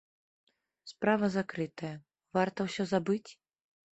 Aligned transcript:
Справа 0.91 1.27
закрытая, 1.35 1.91
варта 2.39 2.59
ўсе 2.69 2.83
забыць? 2.93 3.31